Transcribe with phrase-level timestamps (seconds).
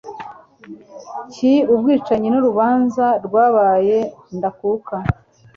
[1.31, 3.97] cy ubwicanyi n urubanza rwabaye
[4.37, 4.95] ndakuka